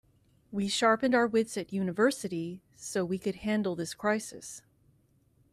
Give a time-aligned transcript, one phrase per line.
[0.51, 4.63] We sharpened our wits at university so we could handle this crisis.